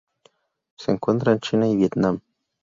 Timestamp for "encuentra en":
0.91-1.39